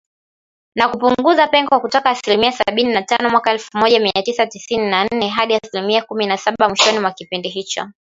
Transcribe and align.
Na 0.75 0.89
kupunguza 0.91 1.47
pengo 1.51 1.79
kutoka 1.79 2.09
asilimia 2.09 2.51
sabini 2.51 2.93
na 2.93 3.01
tano 3.01 3.29
mwaka 3.29 3.51
elfu 3.51 3.69
oja 3.85 3.99
mia 3.99 4.23
tisa 4.23 4.47
tisini 4.47 4.89
na 4.89 5.05
nne, 5.05 5.27
hadi 5.29 5.55
asilimia 5.55 6.01
kumi 6.03 6.25
na 6.27 6.37
saba 6.37 6.67
mwishoni 6.69 6.99
mwa 6.99 7.11
kipindi 7.11 7.49
hicho. 7.49 7.87